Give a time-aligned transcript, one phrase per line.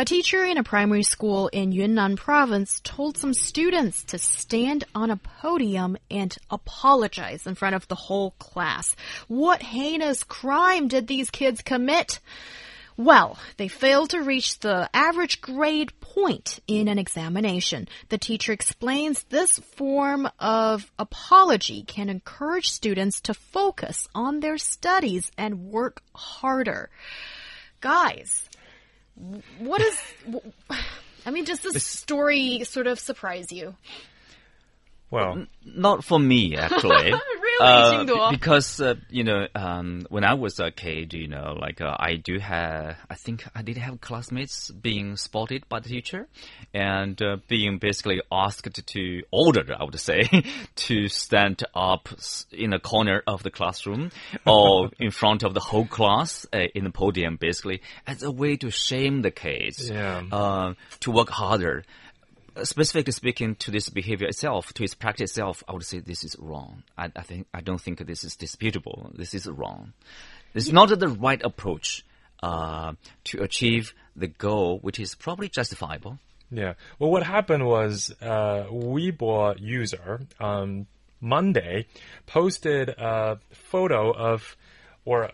[0.00, 5.10] A teacher in a primary school in Yunnan province told some students to stand on
[5.10, 8.96] a podium and apologize in front of the whole class.
[9.28, 12.18] What heinous crime did these kids commit?
[12.96, 17.86] Well, they failed to reach the average grade point in an examination.
[18.08, 25.30] The teacher explains this form of apology can encourage students to focus on their studies
[25.36, 26.88] and work harder.
[27.82, 28.48] Guys,
[29.58, 30.00] what is.
[31.26, 33.74] I mean, does this story sort of surprise you?
[35.10, 37.12] Well, Not for me, actually.
[37.60, 41.96] Uh, because uh, you know, um, when I was a kid, you know, like uh,
[41.98, 46.28] I do have, I think I did have classmates being spotted by the teacher,
[46.74, 50.22] and uh, being basically asked to ordered, I would say,
[50.76, 52.08] to stand up
[52.52, 54.10] in a corner of the classroom
[54.46, 58.56] or in front of the whole class uh, in the podium, basically as a way
[58.56, 60.22] to shame the kids, Yeah.
[60.32, 61.84] uh, to work harder
[62.64, 66.36] specifically speaking to this behavior itself, to its practice itself, I would say this is
[66.38, 66.82] wrong.
[66.96, 69.10] I, I think I don't think this is disputable.
[69.14, 69.92] This is wrong.
[70.52, 72.04] This is not the right approach
[72.42, 72.94] uh,
[73.24, 76.18] to achieve the goal, which is probably justifiable.
[76.50, 76.74] yeah.
[76.98, 80.86] Well, what happened was uh, Weibo user um,
[81.20, 81.86] Monday
[82.26, 84.56] posted a photo of,
[85.04, 85.30] or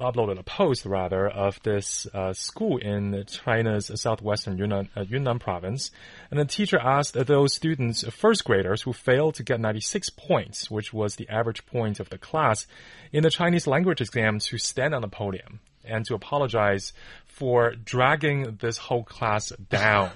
[0.00, 5.90] uploaded a post rather of this uh, school in China's southwestern Yunnan, uh, Yunnan province,
[6.30, 10.92] and the teacher asked those students, first graders, who failed to get 96 points, which
[10.92, 12.66] was the average point of the class,
[13.12, 16.92] in the Chinese language exam, to stand on the podium and to apologize
[17.26, 20.10] for dragging this whole class down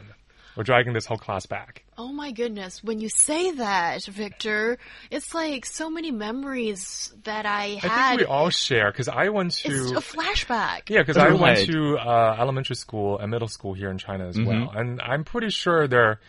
[0.56, 1.84] or dragging this whole class back.
[1.98, 4.78] Oh my goodness, when you say that, Victor,
[5.10, 7.90] it's like so many memories that I had.
[7.90, 10.88] I think we all share because I went to it's a flashback.
[10.88, 14.36] Yeah, because I went to uh, elementary school and middle school here in China as
[14.38, 14.76] well, Mm-hmm.
[14.78, 16.20] and I'm pretty sure there,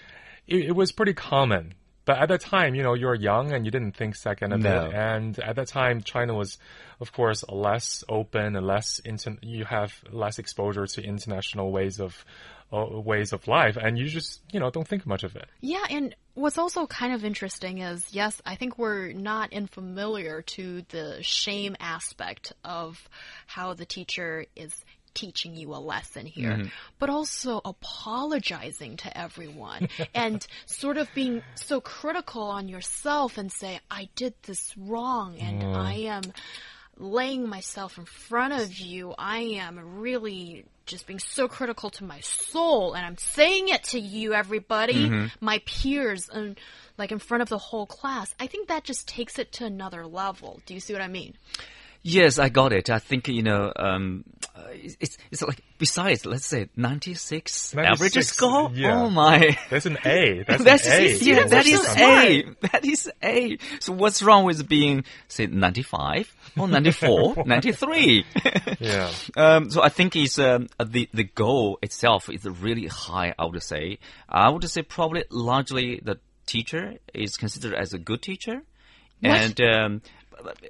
[0.48, 1.74] it, it was pretty common.
[2.06, 4.86] But at that time, you know, you're young and you didn't think second of No.
[4.86, 4.94] it.
[4.94, 6.58] And at that time, China was,
[7.02, 12.24] of course, less open and less inter- you have less exposure to international ways of
[12.70, 15.46] Uh, ways of life, and you just, you know, don't think much of it.
[15.62, 20.82] Yeah, and what's also kind of interesting is yes, I think we're not unfamiliar to
[20.90, 23.08] the shame aspect of
[23.46, 24.84] how the teacher is
[25.18, 26.68] teaching you a lesson here, mm-hmm.
[27.00, 33.80] but also apologizing to everyone and sort of being so critical on yourself and say,
[33.90, 35.76] I did this wrong and mm.
[35.76, 36.22] I am
[36.98, 39.16] laying myself in front of you.
[39.18, 44.00] I am really just being so critical to my soul and I'm saying it to
[44.00, 45.46] you everybody, mm-hmm.
[45.46, 46.60] my peers and
[46.98, 48.34] like in front of the whole class.
[48.40, 50.62] I think that just takes it to another level.
[50.66, 51.36] Do you see what I mean?
[52.10, 52.90] Yes, I got it.
[52.90, 54.24] I think you know, um,
[54.56, 58.72] uh, it's it's like besides, let's say ninety six average score.
[58.74, 59.02] yeah.
[59.02, 59.58] Oh my.
[59.70, 60.44] That's an A.
[60.48, 61.08] That's, That's an A.
[61.10, 62.44] yeah, Students that so A.
[62.72, 63.58] That is A.
[63.82, 68.26] So what's wrong with being say 95 or 94, 93?
[68.80, 69.12] Yeah.
[69.36, 73.34] Um, so I think it's um, uh, the the goal itself is really high.
[73.38, 74.00] I would say.
[74.30, 78.62] I would say probably largely the teacher is considered as a good teacher,
[79.22, 80.02] and um,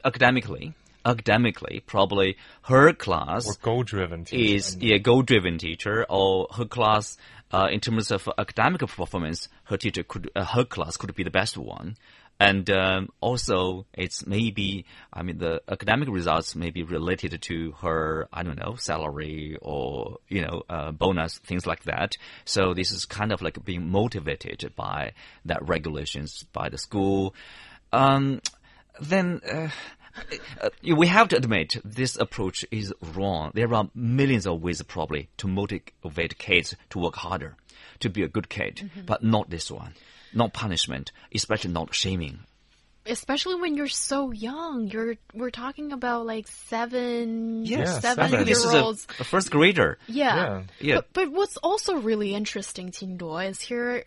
[0.04, 0.74] academically,
[1.08, 4.56] academically, probably her class Or goal-driven teacher.
[4.56, 7.18] is a goal-driven teacher, or her class,
[7.52, 11.32] uh, in terms of academic performance, her teacher could, uh, her class could be the
[11.32, 11.96] best one.
[12.40, 18.28] And um, also, it's maybe, I mean, the academic results may be related to her,
[18.32, 22.16] I don't know, salary or, you know, uh, bonus, things like that.
[22.46, 25.14] So this is kind of like being motivated by
[25.46, 27.34] that regulations by the school.
[27.92, 28.42] Um,
[29.02, 29.70] then, uh,
[30.62, 33.52] uh, we have to admit this approach is wrong.
[33.54, 37.56] There are millions of ways probably to motivate kids to work harder,
[38.00, 39.94] to be a good kid, but not this one.
[40.34, 42.40] Not punishment, especially not shaming.
[43.10, 44.90] Especially when you're so young.
[44.90, 48.46] You're we're talking about like seven, Yes, seven seven.
[48.46, 49.08] This year is a, olds.
[49.18, 49.98] a first grader.
[50.08, 50.36] Yeah.
[50.36, 50.64] Yeah.
[50.82, 50.96] Yeah.
[50.96, 54.04] But, but what's also really interesting, Tingduo, is here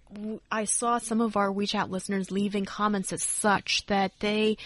[0.53, 4.59] I saw some of our WeChat listeners leaving comments as such that they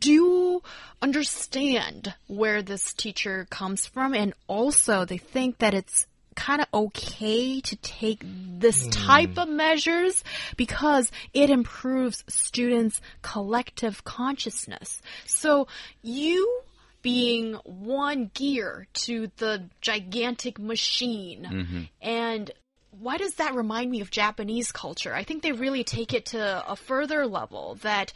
[0.00, 0.62] do
[1.02, 7.60] understand where this teacher comes from, and also they think that it's kind of okay
[7.60, 8.90] to take this hmm.
[8.90, 10.24] type of measures
[10.56, 15.02] because it improves students' collective consciousness.
[15.26, 15.68] So
[16.02, 16.62] you
[17.02, 21.82] being one gear to the gigantic machine mm-hmm.
[22.02, 22.50] and
[22.90, 25.14] why does that remind me of Japanese culture?
[25.14, 28.12] I think they really take it to a further level that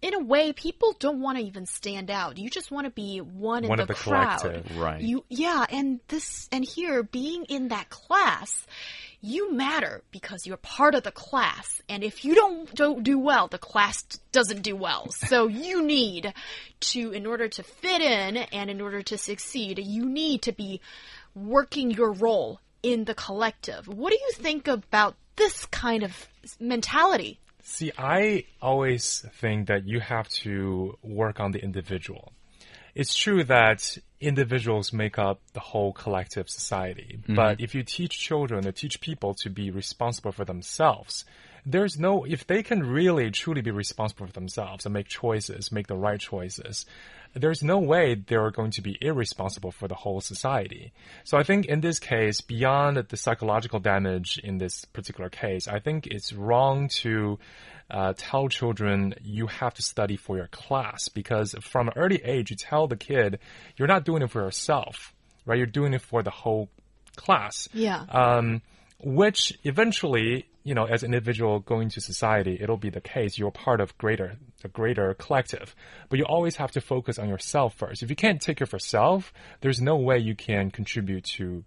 [0.00, 2.38] in a way people don't want to even stand out.
[2.38, 4.40] You just want to be one in the, of the crowd.
[4.40, 4.78] collective.
[4.78, 5.00] Right.
[5.00, 8.66] You yeah, and this and here being in that class,
[9.20, 11.82] you matter because you're part of the class.
[11.88, 15.08] And if you don't don't do well, the class doesn't do well.
[15.28, 16.32] So you need
[16.80, 20.80] to in order to fit in and in order to succeed, you need to be
[21.34, 23.88] working your role in the collective.
[23.88, 26.28] What do you think about this kind of
[26.60, 27.40] mentality?
[27.70, 32.32] See, I always think that you have to work on the individual.
[32.94, 37.34] It's true that individuals make up the whole collective society, mm-hmm.
[37.34, 41.26] but if you teach children or teach people to be responsible for themselves,
[41.70, 45.86] there's no, if they can really truly be responsible for themselves and make choices, make
[45.86, 46.86] the right choices,
[47.34, 50.92] there's no way they're going to be irresponsible for the whole society.
[51.24, 55.78] So I think in this case, beyond the psychological damage in this particular case, I
[55.78, 57.38] think it's wrong to
[57.90, 62.50] uh, tell children you have to study for your class because from an early age,
[62.50, 63.38] you tell the kid
[63.76, 65.12] you're not doing it for yourself,
[65.44, 65.58] right?
[65.58, 66.70] You're doing it for the whole
[67.16, 68.04] class Yeah.
[68.10, 68.62] um,
[69.00, 73.38] which eventually, you know, as an individual going to society, it'll be the case.
[73.38, 75.74] You're part of greater, a greater collective,
[76.08, 78.02] but you always have to focus on yourself first.
[78.02, 81.64] If you can't take care of yourself, there's no way you can contribute to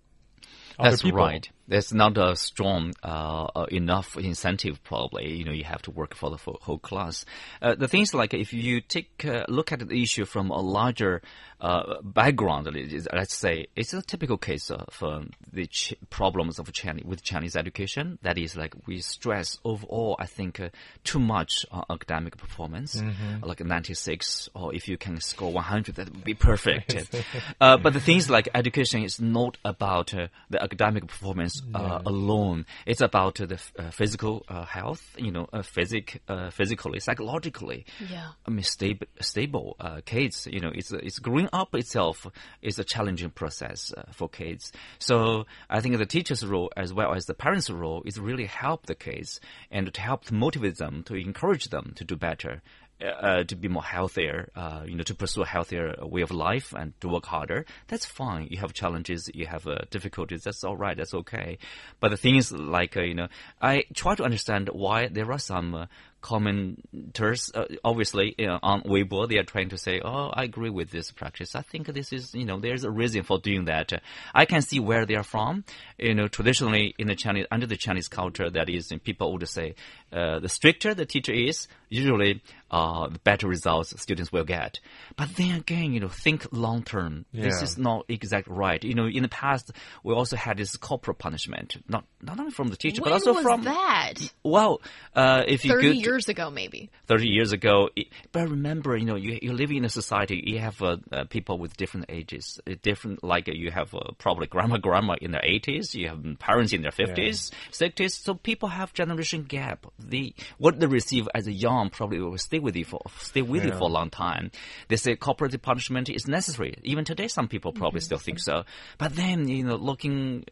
[0.77, 1.19] other That's people.
[1.19, 1.49] right.
[1.71, 4.83] There's not a strong uh, uh, enough incentive.
[4.83, 7.23] Probably, you know, you have to work for the whole class.
[7.61, 11.21] Uh, the things like if you take a look at the issue from a larger
[11.61, 12.67] uh, background,
[13.13, 17.55] let's say it's a typical case of um, the ch- problems of Chinese with Chinese
[17.55, 18.19] education.
[18.21, 20.17] That is like we stress overall.
[20.19, 20.69] I think uh,
[21.05, 23.01] too much on academic performance,
[23.43, 26.95] like 96, or if you can score 100, that would be perfect.
[27.61, 32.65] uh, but the things like education is not about uh, the academic performance uh, alone.
[32.85, 36.99] It's about uh, the f- uh, physical uh, health, you know, uh, physic, uh, physically,
[36.99, 37.85] psychologically.
[38.09, 38.29] Yeah.
[38.45, 40.47] I mean, stable, stable uh, kids.
[40.49, 42.27] You know, it's it's growing up itself
[42.61, 44.71] is a challenging process uh, for kids.
[44.99, 48.85] So I think the teacher's role as well as the parents' role is really help
[48.85, 52.61] the kids and to help motivate them, to encourage them to do better.
[53.01, 56.71] Uh, to be more healthier, uh, you know, to pursue a healthier way of life
[56.77, 57.65] and to work harder.
[57.87, 58.47] That's fine.
[58.51, 60.43] You have challenges, you have uh, difficulties.
[60.43, 60.95] That's all right.
[60.95, 61.57] That's okay.
[61.99, 63.27] But the thing is, like, uh, you know,
[63.59, 65.85] I try to understand why there are some uh,
[66.21, 70.69] commenters, uh, obviously, you know, on Weibo, they are trying to say, oh, I agree
[70.69, 71.55] with this practice.
[71.55, 73.91] I think this is, you know, there's a reason for doing that.
[74.33, 75.63] I can see where they are from.
[75.97, 79.75] You know, traditionally in the Chinese, under the Chinese culture, that is, people would say,
[80.11, 84.79] uh, the stricter the teacher is, usually, uh, the better results students will get.
[85.17, 87.25] But then again, you know, think long term.
[87.33, 88.81] This is not exactly right.
[88.83, 89.71] You know, in the past,
[90.03, 93.33] we also had this corporal punishment, not, not only from the teacher, when but also
[93.33, 94.13] was from, that?
[94.43, 94.81] well,
[95.15, 96.89] uh, if you 30 go to- years ago, maybe.
[97.07, 97.89] 30 years ago.
[98.31, 101.57] But remember, you know, you, you're living in a society, you have uh, uh, people
[101.57, 105.41] with different ages, uh, different, like uh, you have uh, probably grandma, grandma in their
[105.41, 109.85] 80s, you have parents in their 50s, 60s, so people have generation gap.
[109.99, 113.65] The, what they receive as a young probably will stay with you for, stay with
[113.65, 114.51] you for a long time.
[114.87, 116.75] They say corporative punishment is necessary.
[116.83, 118.63] Even today, some people probably still think so.
[118.97, 120.45] But then, you know, looking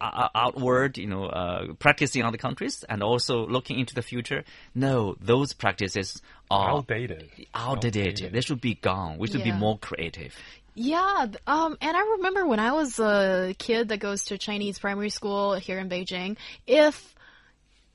[0.00, 4.44] uh, outward, you know, uh, practicing other countries and also looking into the future,
[4.74, 6.20] no, those practices
[6.50, 7.30] are Outdated.
[7.54, 8.32] outdated.
[8.32, 9.18] They should be gone.
[9.18, 10.34] We should be more creative.
[10.74, 15.10] Yeah, um, and I remember when I was a kid that goes to Chinese primary
[15.10, 17.14] school here in Beijing, if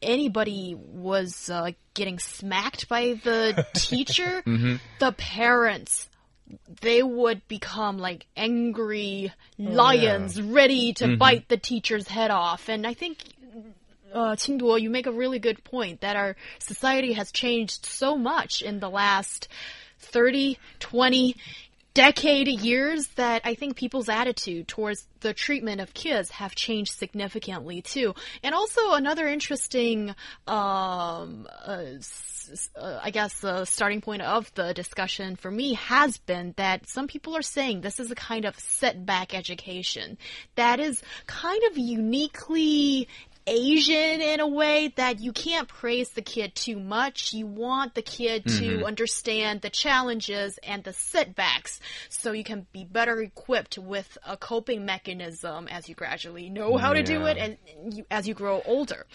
[0.01, 4.44] anybody was uh, getting smacked by the teacher,
[5.00, 6.08] the parents
[6.82, 12.70] they would become like angry lions ready to bite the teacher's head off.
[12.70, 13.18] And I think
[14.14, 14.36] uh,
[14.78, 18.90] you make a really good point that our society has changed so much in the
[18.90, 19.48] last
[20.00, 21.36] 30, 20
[21.98, 27.82] decade years that I think people's attitude towards the treatment of kids have changed significantly
[27.82, 28.14] too.
[28.44, 30.10] And also another interesting,
[30.46, 31.86] um, uh,
[32.76, 37.08] uh, I guess the starting point of the discussion for me has been that some
[37.08, 40.20] people are saying this is a kind of setback education
[40.54, 43.08] that is kind of uniquely
[43.48, 47.34] Asian in a way that you can't praise the kid too much.
[47.34, 48.84] You want the kid to mm-hmm.
[48.84, 54.86] understand the challenges and the setbacks so you can be better equipped with a coping
[54.86, 57.58] mechanism as you gradually know how to do it and
[57.96, 59.06] you, as you grow older.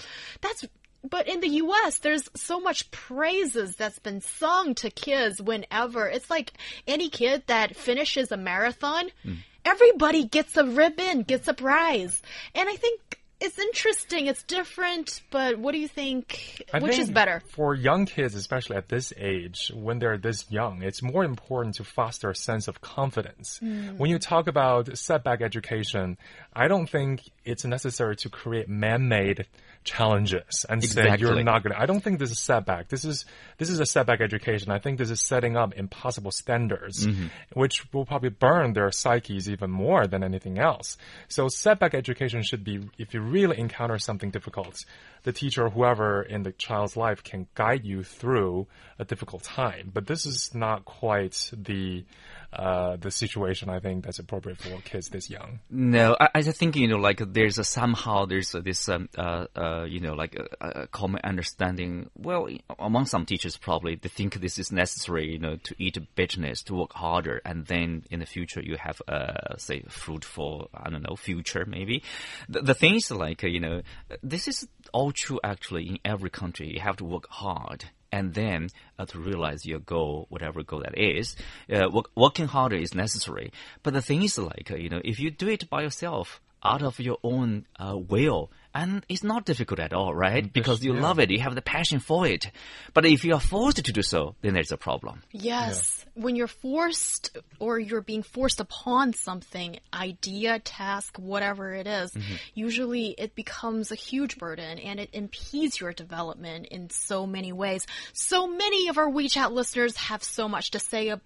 [0.40, 0.64] That's
[1.08, 6.08] but in the US, there's so much praises that's been sung to kids whenever.
[6.08, 6.52] It's like
[6.86, 9.38] any kid that finishes a marathon, mm.
[9.64, 12.22] everybody gets a ribbon, gets a prize.
[12.54, 16.62] And I think it's interesting, it's different, but what do you think?
[16.72, 17.42] I Which is better?
[17.48, 21.84] For young kids, especially at this age, when they're this young, it's more important to
[21.84, 23.58] foster a sense of confidence.
[23.58, 23.96] Hmm.
[23.96, 26.18] When you talk about setback education,
[26.54, 29.46] I don't think it's necessary to create man-made
[29.84, 31.80] challenges and say you're not going to.
[31.80, 32.88] I don't think this is a setback.
[32.88, 33.24] This is
[33.58, 34.70] this is a setback education.
[34.70, 37.26] I think this is setting up impossible standards, Mm-hmm.
[37.54, 40.96] which will probably burn their psyches even more than anything else.
[41.28, 44.84] So setback education should be if you really encounter something difficult,
[45.24, 48.66] the teacher or whoever in the child's life can guide you through
[48.98, 49.90] a difficult time.
[49.92, 52.04] But this is not quite the
[52.52, 55.60] uh, the situation I think that's appropriate for kids this young.
[55.70, 59.46] No, I, I think you know, like there's a, somehow there's a, this um, uh,
[59.56, 62.10] uh, you know, like a, a common understanding.
[62.16, 66.00] Well, among some teachers, probably they think this is necessary, you know, to eat a
[66.00, 70.90] bitterness, to work harder, and then in the future you have, uh, say, fruitful, I
[70.90, 72.02] don't know, future maybe.
[72.48, 73.82] The, the thing is, like you know,
[74.22, 76.72] this is all true actually in every country.
[76.72, 80.96] You have to work hard and then uh, to realize your goal, whatever goal that
[80.96, 81.34] is,
[81.72, 83.50] uh, work, working harder is necessary.
[83.82, 86.98] But the thing is, like you know, if you do it by yourself, out of
[87.00, 90.50] your own uh, will, and it's not difficult at all, right?
[90.50, 92.50] Because you love it, you have the passion for it.
[92.94, 95.22] But if you are forced to do so, then there's a problem.
[95.30, 96.04] Yes.
[96.14, 102.12] When you're forced or you're being forced upon something, idea, task, whatever it is,
[102.54, 107.86] usually it becomes a huge burden and it impedes your development in so many ways.
[108.12, 111.22] So many of our WeChat listeners have so much to say about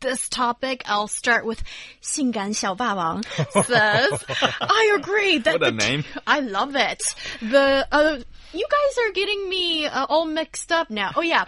[0.00, 0.82] this topic.
[0.86, 1.62] I'll start with
[2.02, 4.22] 性感小霸王 says,
[4.60, 6.04] I agree that What a the name.
[6.26, 7.02] I love it.
[7.40, 8.18] The uh,
[8.52, 11.12] you guys are getting me uh, all mixed up now.
[11.16, 11.46] Oh yeah.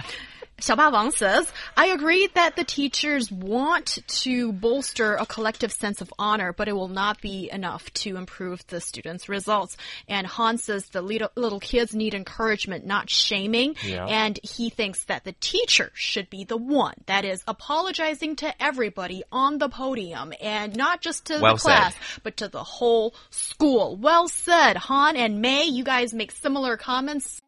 [0.62, 6.14] Xiaoba Wang says, I agree that the teachers want to bolster a collective sense of
[6.20, 9.78] honor, but it will not be enough to improve the students' results.
[10.08, 13.76] And Han says the little, little kids need encouragement, not shaming.
[13.84, 14.06] Yeah.
[14.06, 19.24] And he thinks that the teacher should be the one that is apologizing to everybody
[19.32, 22.24] on the podium and not just to well the class, said.
[22.24, 23.96] but to the whole school.
[23.96, 25.66] Well said, Han and May.
[25.66, 27.42] You guys make similar comments.